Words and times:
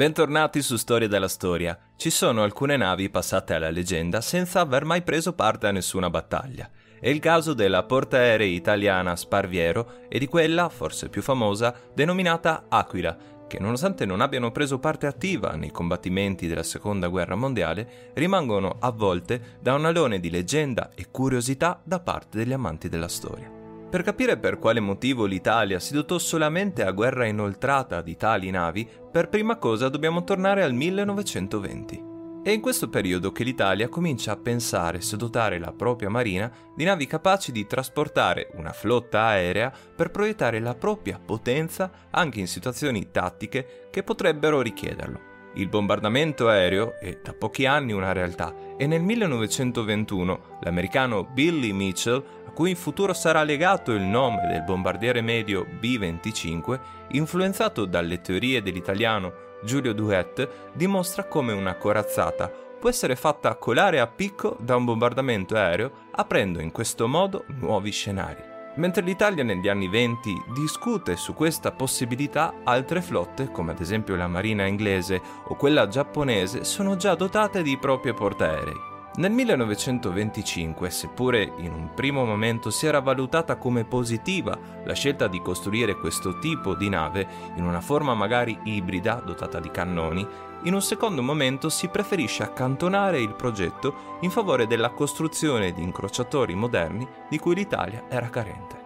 Bentornati 0.00 0.62
su 0.62 0.78
Storia 0.78 1.08
della 1.08 1.28
Storia. 1.28 1.78
Ci 1.94 2.08
sono 2.08 2.42
alcune 2.42 2.78
navi 2.78 3.10
passate 3.10 3.52
alla 3.52 3.68
leggenda 3.68 4.22
senza 4.22 4.60
aver 4.60 4.86
mai 4.86 5.02
preso 5.02 5.34
parte 5.34 5.66
a 5.66 5.72
nessuna 5.72 6.08
battaglia. 6.08 6.70
È 6.98 7.10
il 7.10 7.18
caso 7.18 7.52
della 7.52 7.82
portaerei 7.82 8.54
italiana 8.54 9.14
Sparviero 9.14 10.08
e 10.08 10.18
di 10.18 10.26
quella, 10.26 10.70
forse 10.70 11.10
più 11.10 11.20
famosa, 11.20 11.74
denominata 11.92 12.64
Aquila, 12.70 13.14
che 13.46 13.58
nonostante 13.58 14.06
non 14.06 14.22
abbiano 14.22 14.50
preso 14.52 14.78
parte 14.78 15.06
attiva 15.06 15.54
nei 15.54 15.70
combattimenti 15.70 16.46
della 16.46 16.62
Seconda 16.62 17.08
Guerra 17.08 17.34
Mondiale, 17.34 18.12
rimangono 18.14 18.76
avvolte 18.80 19.58
da 19.60 19.74
un 19.74 19.84
alone 19.84 20.18
di 20.18 20.30
leggenda 20.30 20.92
e 20.94 21.08
curiosità 21.10 21.78
da 21.84 22.00
parte 22.00 22.38
degli 22.38 22.54
amanti 22.54 22.88
della 22.88 23.06
storia. 23.06 23.59
Per 23.90 24.02
capire 24.02 24.38
per 24.38 24.60
quale 24.60 24.78
motivo 24.78 25.24
l'Italia 25.24 25.80
si 25.80 25.94
dotò 25.94 26.16
solamente 26.16 26.84
a 26.84 26.92
guerra 26.92 27.26
inoltrata 27.26 28.02
di 28.02 28.16
tali 28.16 28.48
navi, 28.50 28.88
per 29.10 29.28
prima 29.28 29.56
cosa 29.56 29.88
dobbiamo 29.88 30.22
tornare 30.22 30.62
al 30.62 30.72
1920. 30.72 32.04
È 32.44 32.50
in 32.50 32.60
questo 32.60 32.88
periodo 32.88 33.32
che 33.32 33.42
l'Italia 33.42 33.88
comincia 33.88 34.30
a 34.30 34.36
pensare 34.36 35.00
se 35.00 35.16
dotare 35.16 35.58
la 35.58 35.72
propria 35.72 36.08
marina 36.08 36.50
di 36.74 36.84
navi 36.84 37.06
capaci 37.06 37.50
di 37.50 37.66
trasportare 37.66 38.50
una 38.54 38.72
flotta 38.72 39.22
aerea 39.24 39.72
per 39.96 40.12
proiettare 40.12 40.60
la 40.60 40.76
propria 40.76 41.18
potenza 41.18 41.90
anche 42.10 42.38
in 42.38 42.46
situazioni 42.46 43.10
tattiche 43.10 43.88
che 43.90 44.04
potrebbero 44.04 44.62
richiederlo. 44.62 45.29
Il 45.54 45.68
bombardamento 45.68 46.48
aereo 46.48 46.98
è 47.00 47.18
da 47.22 47.34
pochi 47.34 47.66
anni 47.66 47.92
una 47.92 48.12
realtà 48.12 48.54
e 48.76 48.86
nel 48.86 49.02
1921 49.02 50.58
l'americano 50.62 51.24
Billy 51.24 51.72
Mitchell, 51.72 52.22
a 52.46 52.50
cui 52.52 52.70
in 52.70 52.76
futuro 52.76 53.12
sarà 53.12 53.42
legato 53.42 53.92
il 53.92 54.02
nome 54.02 54.46
del 54.46 54.62
bombardiere 54.62 55.20
medio 55.20 55.64
B-25, 55.64 56.80
influenzato 57.12 57.84
dalle 57.84 58.20
teorie 58.20 58.62
dell'italiano 58.62 59.48
Giulio 59.62 59.92
Duet 59.92 60.72
dimostra 60.72 61.24
come 61.24 61.52
una 61.52 61.74
corazzata 61.74 62.50
può 62.80 62.88
essere 62.88 63.14
fatta 63.14 63.54
colare 63.56 64.00
a 64.00 64.06
picco 64.06 64.56
da 64.58 64.74
un 64.74 64.86
bombardamento 64.86 65.54
aereo, 65.54 66.08
aprendo 66.12 66.60
in 66.60 66.72
questo 66.72 67.06
modo 67.06 67.44
nuovi 67.48 67.90
scenari. 67.90 68.49
Mentre 68.80 69.02
l'Italia 69.02 69.44
negli 69.44 69.68
anni 69.68 69.88
20 69.88 70.44
discute 70.54 71.16
su 71.16 71.34
questa 71.34 71.70
possibilità, 71.70 72.62
altre 72.64 73.02
flotte, 73.02 73.50
come 73.50 73.72
ad 73.72 73.80
esempio 73.80 74.16
la 74.16 74.26
marina 74.26 74.64
inglese 74.64 75.20
o 75.48 75.54
quella 75.54 75.86
giapponese, 75.86 76.64
sono 76.64 76.96
già 76.96 77.14
dotate 77.14 77.60
di 77.60 77.76
proprie 77.76 78.14
portaerei. 78.14 78.89
Nel 79.20 79.32
1925, 79.32 80.88
seppure 80.88 81.52
in 81.58 81.74
un 81.74 81.90
primo 81.92 82.24
momento 82.24 82.70
si 82.70 82.86
era 82.86 83.00
valutata 83.00 83.56
come 83.56 83.84
positiva 83.84 84.58
la 84.82 84.94
scelta 84.94 85.28
di 85.28 85.42
costruire 85.42 85.98
questo 85.98 86.38
tipo 86.38 86.74
di 86.74 86.88
nave 86.88 87.28
in 87.56 87.64
una 87.64 87.82
forma 87.82 88.14
magari 88.14 88.58
ibrida 88.64 89.16
dotata 89.22 89.60
di 89.60 89.70
cannoni, 89.70 90.26
in 90.62 90.72
un 90.72 90.80
secondo 90.80 91.20
momento 91.20 91.68
si 91.68 91.88
preferisce 91.88 92.44
accantonare 92.44 93.20
il 93.20 93.34
progetto 93.34 94.18
in 94.20 94.30
favore 94.30 94.66
della 94.66 94.88
costruzione 94.88 95.74
di 95.74 95.82
incrociatori 95.82 96.54
moderni 96.54 97.06
di 97.28 97.38
cui 97.38 97.54
l'Italia 97.54 98.04
era 98.08 98.30
carente. 98.30 98.79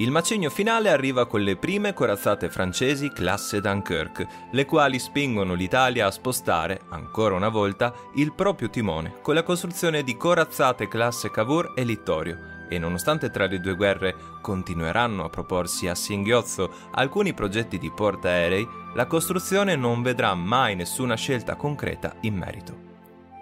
Il 0.00 0.12
macigno 0.12 0.48
finale 0.48 0.90
arriva 0.90 1.26
con 1.26 1.40
le 1.40 1.56
prime 1.56 1.92
corazzate 1.92 2.50
francesi 2.50 3.10
classe 3.10 3.60
Dunkirk, 3.60 4.26
le 4.52 4.64
quali 4.64 5.00
spingono 5.00 5.54
l'Italia 5.54 6.06
a 6.06 6.12
spostare, 6.12 6.82
ancora 6.90 7.34
una 7.34 7.48
volta, 7.48 7.92
il 8.14 8.32
proprio 8.32 8.70
timone 8.70 9.14
con 9.22 9.34
la 9.34 9.42
costruzione 9.42 10.04
di 10.04 10.16
corazzate 10.16 10.86
classe 10.86 11.32
Cavour 11.32 11.72
e 11.74 11.82
Littorio. 11.82 12.38
E 12.68 12.78
nonostante 12.78 13.28
tra 13.30 13.46
le 13.46 13.58
due 13.58 13.74
guerre 13.74 14.14
continueranno 14.40 15.24
a 15.24 15.30
proporsi 15.30 15.88
a 15.88 15.96
singhiozzo 15.96 16.70
alcuni 16.92 17.34
progetti 17.34 17.76
di 17.76 17.90
portaerei, 17.90 18.68
la 18.94 19.06
costruzione 19.06 19.74
non 19.74 20.02
vedrà 20.02 20.32
mai 20.34 20.76
nessuna 20.76 21.16
scelta 21.16 21.56
concreta 21.56 22.14
in 22.20 22.36
merito. 22.36 22.86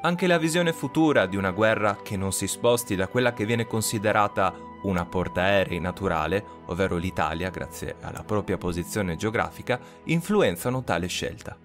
Anche 0.01 0.27
la 0.27 0.39
visione 0.39 0.73
futura 0.73 1.27
di 1.27 1.37
una 1.37 1.51
guerra 1.51 1.99
che 2.03 2.17
non 2.17 2.33
si 2.33 2.47
sposti 2.47 2.97
da 2.97 3.09
quella 3.09 3.34
che 3.34 3.45
viene 3.45 3.67
considerata 3.67 4.66
una 4.82 5.04
portaerei 5.04 5.81
naturale, 5.81 6.44
ovvero 6.66 6.97
l'Italia, 6.97 7.50
grazie 7.50 7.97
alla 8.00 8.22
propria 8.22 8.59
posizione 8.59 9.16
geografica, 9.16 9.78
influenzano 10.04 10.84
tale 10.84 11.06
scelta. 11.06 11.56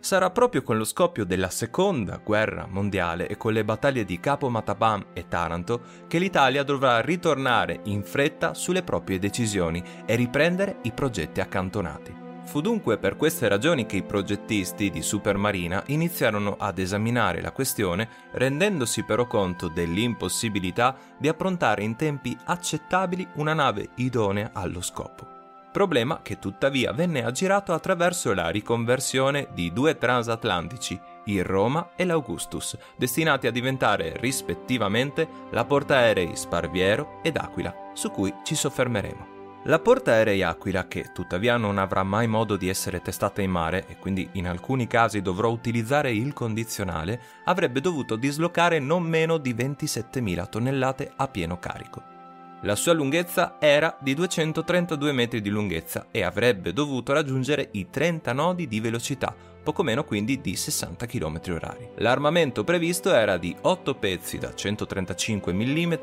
Sarà 0.00 0.30
proprio 0.30 0.62
con 0.62 0.76
lo 0.76 0.84
scoppio 0.84 1.24
della 1.24 1.50
seconda 1.50 2.20
guerra 2.22 2.66
mondiale 2.70 3.26
e 3.26 3.36
con 3.36 3.52
le 3.52 3.64
battaglie 3.64 4.04
di 4.04 4.20
Capo 4.20 4.48
Matabam 4.48 5.06
e 5.12 5.26
Taranto 5.26 5.80
che 6.06 6.18
l'Italia 6.18 6.62
dovrà 6.62 7.00
ritornare 7.00 7.80
in 7.84 8.04
fretta 8.04 8.54
sulle 8.54 8.84
proprie 8.84 9.18
decisioni 9.18 9.82
e 10.06 10.14
riprendere 10.14 10.78
i 10.82 10.92
progetti 10.92 11.40
accantonati. 11.40 12.27
Fu 12.48 12.62
dunque 12.62 12.96
per 12.96 13.16
queste 13.16 13.46
ragioni 13.46 13.84
che 13.84 13.96
i 13.96 14.02
progettisti 14.02 14.88
di 14.88 15.02
Supermarina 15.02 15.82
iniziarono 15.88 16.56
ad 16.58 16.78
esaminare 16.78 17.42
la 17.42 17.52
questione 17.52 18.08
rendendosi 18.32 19.04
però 19.04 19.26
conto 19.26 19.68
dell'impossibilità 19.68 20.96
di 21.18 21.28
approntare 21.28 21.82
in 21.82 21.94
tempi 21.94 22.34
accettabili 22.46 23.28
una 23.34 23.52
nave 23.52 23.90
idonea 23.96 24.52
allo 24.54 24.80
scopo. 24.80 25.26
Problema 25.70 26.20
che 26.22 26.38
tuttavia 26.38 26.92
venne 26.92 27.22
aggirato 27.22 27.74
attraverso 27.74 28.32
la 28.32 28.48
riconversione 28.48 29.48
di 29.52 29.70
due 29.70 29.98
transatlantici, 29.98 30.98
il 31.26 31.44
Roma 31.44 31.90
e 31.96 32.06
l'Augustus, 32.06 32.78
destinati 32.96 33.46
a 33.46 33.50
diventare 33.50 34.14
rispettivamente 34.16 35.28
la 35.50 35.66
portaerei 35.66 36.34
Sparviero 36.34 37.20
ed 37.22 37.36
Aquila, 37.36 37.90
su 37.92 38.10
cui 38.10 38.32
ci 38.42 38.54
soffermeremo. 38.54 39.36
La 39.68 39.80
portaerei 39.80 40.42
Aquila, 40.42 40.88
che 40.88 41.10
tuttavia 41.12 41.58
non 41.58 41.76
avrà 41.76 42.02
mai 42.02 42.26
modo 42.26 42.56
di 42.56 42.70
essere 42.70 43.02
testata 43.02 43.42
in 43.42 43.50
mare 43.50 43.84
e 43.86 43.98
quindi 43.98 44.26
in 44.32 44.48
alcuni 44.48 44.86
casi 44.86 45.20
dovrò 45.20 45.50
utilizzare 45.50 46.10
il 46.10 46.32
condizionale, 46.32 47.20
avrebbe 47.44 47.82
dovuto 47.82 48.16
dislocare 48.16 48.78
non 48.78 49.02
meno 49.02 49.36
di 49.36 49.52
27.000 49.52 50.48
tonnellate 50.48 51.12
a 51.14 51.28
pieno 51.28 51.58
carico. 51.58 52.17
La 52.62 52.74
sua 52.74 52.92
lunghezza 52.92 53.56
era 53.60 53.96
di 54.00 54.14
232 54.14 55.12
metri 55.12 55.40
di 55.40 55.48
lunghezza 55.48 56.08
e 56.10 56.24
avrebbe 56.24 56.72
dovuto 56.72 57.12
raggiungere 57.12 57.68
i 57.72 57.86
30 57.88 58.32
nodi 58.32 58.66
di 58.66 58.80
velocità, 58.80 59.32
poco 59.62 59.84
meno 59.84 60.02
quindi 60.02 60.40
di 60.40 60.56
60 60.56 61.06
km 61.06 61.38
h 61.38 61.76
L'armamento 61.98 62.64
previsto 62.64 63.14
era 63.14 63.36
di 63.36 63.54
8 63.60 63.94
pezzi 63.94 64.38
da 64.38 64.52
135 64.52 65.52
mm, 65.52 65.94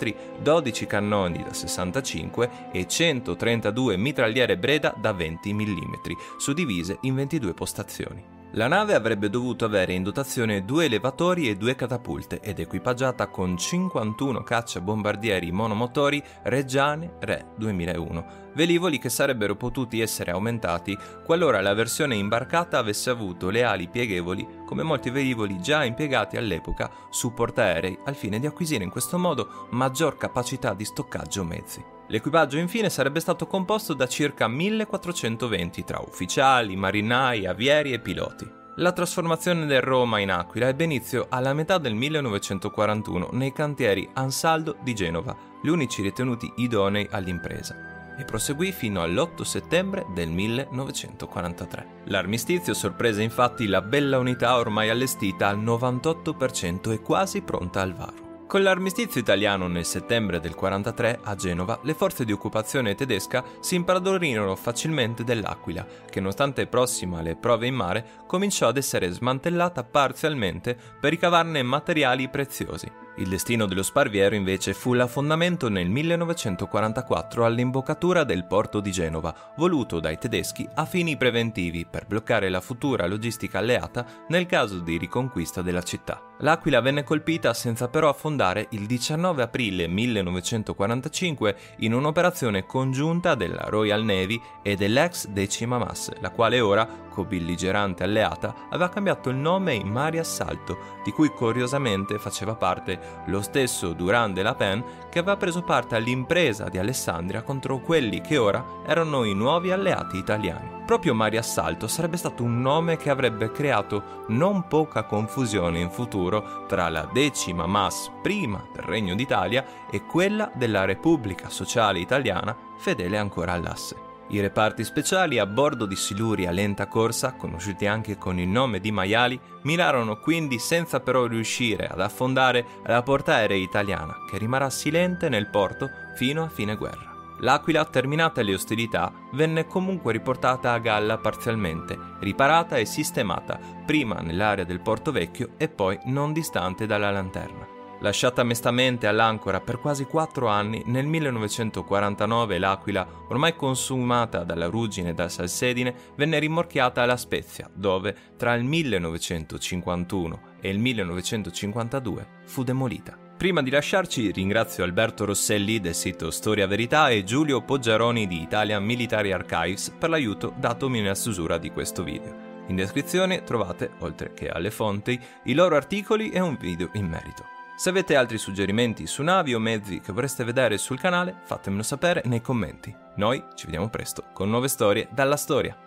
12 0.41 0.85
cannoni 0.87 1.43
da 1.43 1.53
65 1.53 2.49
e 2.71 2.87
132 2.87 3.97
mitragliere 3.97 4.57
Breda 4.57 4.95
da 4.97 5.11
20 5.11 5.53
mm, 5.53 5.93
suddivise 6.37 6.99
in 7.01 7.15
22 7.15 7.53
postazioni. 7.53 8.44
La 8.55 8.67
nave 8.67 8.93
avrebbe 8.93 9.29
dovuto 9.29 9.65
avere 9.65 9.91
in 9.91 10.01
dotazione 10.01 10.63
due 10.63 10.85
elevatori 10.85 11.49
e 11.49 11.57
due 11.57 11.75
catapulte 11.75 12.39
ed 12.39 12.59
equipaggiata 12.59 13.27
con 13.27 13.57
51 13.57 14.43
cacciabombardieri 14.43 15.51
monomotori 15.51 16.23
Reggiane 16.43 17.15
Re 17.19 17.47
2001, 17.57 18.44
velivoli 18.55 18.97
che 18.97 19.09
sarebbero 19.09 19.55
potuti 19.55 20.01
essere 20.01 20.31
aumentati 20.31 20.97
qualora 21.23 21.61
la 21.61 21.73
versione 21.73 22.15
imbarcata 22.15 22.79
avesse 22.79 23.09
avuto 23.09 23.49
le 23.49 23.63
ali 23.63 23.87
pieghevoli 23.87 24.63
come 24.65 24.83
molti 24.83 25.09
velivoli 25.09 25.59
già 25.61 25.83
impiegati 25.83 26.37
all'epoca 26.37 26.89
su 27.09 27.33
portaerei 27.33 27.99
al 28.05 28.15
fine 28.15 28.39
di 28.39 28.47
acquisire 28.47 28.83
in 28.83 28.89
questo 28.89 29.19
modo 29.19 29.67
maggior 29.71 30.17
capacità 30.17 30.73
di 30.73 30.85
stoccaggio 30.85 31.43
mezzi. 31.43 31.83
L'equipaggio 32.07 32.57
infine 32.57 32.89
sarebbe 32.89 33.19
stato 33.19 33.47
composto 33.47 33.93
da 33.93 34.07
circa 34.07 34.47
1420 34.47 35.83
tra 35.83 35.99
ufficiali, 35.99 36.75
marinai, 36.75 37.45
avieri 37.45 37.93
e 37.93 37.99
piloti. 37.99 38.63
La 38.77 38.91
trasformazione 38.91 39.65
del 39.65 39.81
Roma 39.81 40.19
in 40.19 40.31
Aquila 40.31 40.67
ebbe 40.67 40.83
inizio 40.83 41.27
alla 41.29 41.53
metà 41.53 41.77
del 41.77 41.95
1941 41.95 43.29
nei 43.31 43.53
cantieri 43.53 44.07
Ansaldo 44.13 44.77
di 44.83 44.93
Genova, 44.93 45.35
gli 45.61 45.69
unici 45.69 46.01
ritenuti 46.01 46.51
idonei 46.57 47.07
all'impresa 47.09 47.94
e 48.17 48.25
proseguì 48.25 48.71
fino 48.71 49.01
all'8 49.01 49.41
settembre 49.41 50.05
del 50.13 50.29
1943. 50.29 51.87
L'armistizio 52.05 52.73
sorprese 52.73 53.21
infatti 53.21 53.67
la 53.67 53.81
bella 53.81 54.17
unità 54.17 54.57
ormai 54.57 54.89
allestita 54.89 55.47
al 55.47 55.59
98% 55.59 56.91
e 56.91 57.01
quasi 57.01 57.41
pronta 57.41 57.81
al 57.81 57.93
varo. 57.93 58.23
Con 58.47 58.61
l'armistizio 58.61 59.19
italiano 59.19 59.67
nel 59.67 59.85
settembre 59.85 60.39
del 60.39 60.53
43 60.53 61.19
a 61.23 61.35
Genova, 61.35 61.79
le 61.81 61.95
forze 61.95 62.23
di 62.25 62.31
occupazione 62.31 62.93
tedesca 62.93 63.43
si 63.59 63.73
impadronirono 63.73 64.55
facilmente 64.55 65.23
dell'Aquila, 65.23 65.85
che 66.07 66.19
nonostante 66.19 66.67
prossima 66.67 67.19
alle 67.19 67.35
prove 67.35 67.65
in 67.65 67.73
mare, 67.73 68.05
cominciò 68.27 68.67
ad 68.67 68.77
essere 68.77 69.09
smantellata 69.09 69.83
parzialmente 69.83 70.77
per 70.99 71.09
ricavarne 71.09 71.63
materiali 71.63 72.29
preziosi. 72.29 73.04
Il 73.17 73.29
destino 73.29 73.65
dello 73.65 73.81
Sparviero 73.81 74.35
invece 74.35 74.73
fu 74.73 74.91
l'affondamento 74.91 75.69
nel 75.69 75.87
1944 75.87 77.45
all'imboccatura 77.45 78.25
del 78.25 78.43
porto 78.43 78.81
di 78.81 78.91
Genova, 78.91 79.33
voluto 79.55 80.01
dai 80.01 80.17
tedeschi 80.17 80.67
a 80.73 80.85
fini 80.85 81.15
preventivi 81.15 81.85
per 81.85 82.07
bloccare 82.07 82.49
la 82.49 82.59
futura 82.59 83.07
logistica 83.07 83.59
alleata 83.59 84.05
nel 84.27 84.45
caso 84.45 84.79
di 84.79 84.97
riconquista 84.97 85.61
della 85.61 85.81
città. 85.81 86.21
L'Aquila 86.39 86.81
venne 86.81 87.03
colpita 87.03 87.53
senza 87.53 87.87
però 87.87 88.09
affondare 88.09 88.67
il 88.71 88.85
19 88.85 89.43
aprile 89.43 89.87
1945 89.87 91.55
in 91.77 91.93
un'operazione 91.93 92.65
congiunta 92.65 93.35
della 93.35 93.63
Royal 93.67 94.03
Navy 94.03 94.41
e 94.61 94.75
dell'ex 94.75 95.27
Decima 95.27 95.77
Mass, 95.77 96.11
la 96.19 96.31
quale 96.31 96.59
ora, 96.59 96.85
co-belligerante 97.09 98.03
alleata, 98.03 98.53
aveva 98.69 98.89
cambiato 98.89 99.29
il 99.29 99.37
nome 99.37 99.75
in 99.75 99.87
Mare 99.87 100.19
Assalto, 100.19 100.99
di 101.05 101.11
cui 101.11 101.29
curiosamente 101.29 102.19
faceva 102.19 102.55
parte 102.55 103.04
lo 103.25 103.41
stesso 103.41 103.93
Durand 103.93 104.33
de 104.33 104.43
la 104.43 104.55
Pen 104.55 104.83
che 105.09 105.19
aveva 105.19 105.37
preso 105.37 105.61
parte 105.61 105.95
all'impresa 105.95 106.69
di 106.69 106.77
Alessandria 106.77 107.41
contro 107.41 107.79
quelli 107.79 108.21
che 108.21 108.37
ora 108.37 108.63
erano 108.85 109.23
i 109.23 109.33
nuovi 109.33 109.71
alleati 109.71 110.17
italiani. 110.17 110.83
Proprio 110.85 111.13
Mare 111.15 111.37
Assalto 111.37 111.87
sarebbe 111.87 112.17
stato 112.17 112.43
un 112.43 112.61
nome 112.61 112.97
che 112.97 113.09
avrebbe 113.09 113.51
creato 113.51 114.25
non 114.27 114.67
poca 114.67 115.03
confusione 115.03 115.79
in 115.79 115.89
futuro 115.89 116.65
tra 116.67 116.89
la 116.89 117.09
decima 117.11 117.65
MAS 117.65 118.11
prima 118.21 118.63
del 118.71 118.83
Regno 118.83 119.15
d'Italia 119.15 119.65
e 119.89 120.05
quella 120.05 120.51
della 120.53 120.85
Repubblica 120.85 121.49
Sociale 121.49 121.99
Italiana 121.99 122.55
fedele 122.77 123.17
ancora 123.17 123.53
all'asse. 123.53 124.04
I 124.29 124.39
reparti 124.39 124.83
speciali 124.83 125.37
a 125.37 125.45
bordo 125.45 125.85
di 125.85 125.95
siluri 125.95 126.47
a 126.47 126.51
lenta 126.51 126.87
corsa, 126.87 127.33
conosciuti 127.33 127.85
anche 127.85 128.17
con 128.17 128.39
il 128.39 128.47
nome 128.47 128.79
di 128.79 128.91
maiali, 128.91 129.39
mirarono 129.63 130.17
quindi 130.17 130.57
senza 130.57 130.99
però 130.99 131.27
riuscire 131.27 131.87
ad 131.87 132.01
affondare 132.01 132.65
la 132.85 133.03
portaerei 133.03 133.61
italiana, 133.61 134.15
che 134.29 134.39
rimarrà 134.39 134.69
silente 134.69 135.29
nel 135.29 135.47
porto 135.47 135.89
fino 136.15 136.43
a 136.43 136.49
fine 136.49 136.75
guerra. 136.75 137.13
L'Aquila, 137.39 137.85
terminate 137.85 138.43
le 138.43 138.53
ostilità, 138.53 139.13
venne 139.33 139.67
comunque 139.67 140.11
riportata 140.11 140.71
a 140.71 140.79
galla 140.79 141.17
parzialmente, 141.17 141.97
riparata 142.19 142.77
e 142.77 142.85
sistemata, 142.85 143.59
prima 143.85 144.21
nell'area 144.21 144.63
del 144.63 144.81
Porto 144.81 145.11
Vecchio 145.11 145.49
e 145.57 145.67
poi 145.67 145.99
non 146.05 146.33
distante 146.33 146.85
dalla 146.85 147.11
lanterna. 147.11 147.74
Lasciata 148.05 148.43
mestamente 148.43 149.07
all'ancora 149.07 149.61
per 149.61 149.79
quasi 149.79 150.03
quattro 150.03 150.47
anni, 150.47 150.83
nel 150.85 151.07
1949 151.07 152.59
l'Aquila, 152.59 153.07
ormai 153.29 153.55
consumata 153.55 154.43
dalla 154.43 154.67
ruggine 154.67 155.09
e 155.09 155.13
dal 155.15 155.31
salsedine, 155.31 156.11
venne 156.15 156.37
rimorchiata 156.37 157.01
alla 157.01 157.17
Spezia, 157.17 157.67
dove 157.73 158.15
tra 158.37 158.53
il 158.53 158.63
1951 158.63 160.39
e 160.61 160.69
il 160.69 160.77
1952 160.77 162.27
fu 162.45 162.63
demolita. 162.63 163.17
Prima 163.35 163.63
di 163.63 163.71
lasciarci 163.71 164.29
ringrazio 164.29 164.83
Alberto 164.83 165.25
Rosselli 165.25 165.79
del 165.79 165.95
sito 165.95 166.29
Storia 166.29 166.67
Verità 166.67 167.09
e 167.09 167.23
Giulio 167.23 167.63
Poggiaroni 167.63 168.27
di 168.27 168.39
Italian 168.39 168.83
Military 168.83 169.31
Archives 169.31 169.91
per 169.97 170.11
l'aiuto 170.11 170.53
datomi 170.55 171.01
nella 171.01 171.15
susura 171.15 171.57
di 171.57 171.71
questo 171.71 172.03
video. 172.03 172.53
In 172.67 172.75
descrizione 172.75 173.43
trovate, 173.43 173.93
oltre 174.01 174.31
che 174.35 174.47
alle 174.47 174.69
fonti, 174.69 175.19
i 175.45 175.55
loro 175.55 175.75
articoli 175.75 176.29
e 176.29 176.39
un 176.39 176.55
video 176.55 176.91
in 176.93 177.07
merito. 177.07 177.54
Se 177.77 177.89
avete 177.89 178.15
altri 178.15 178.37
suggerimenti 178.37 179.05
su 179.05 179.21
navi 179.21 179.53
o 179.53 179.59
mezzi 179.59 179.99
che 179.99 180.13
vorreste 180.13 180.45
vedere 180.45 180.77
sul 180.77 180.97
canale, 180.97 181.41
fatemelo 181.43 181.83
sapere 181.83 182.21
nei 182.23 182.39
commenti. 182.39 182.95
Noi 183.15 183.43
ci 183.53 183.65
vediamo 183.65 183.89
presto 183.89 184.23
con 184.31 184.49
nuove 184.49 184.69
storie 184.69 185.09
dalla 185.11 185.35
storia. 185.35 185.75